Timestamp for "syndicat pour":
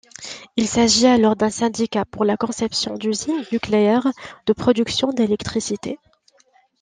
1.51-2.25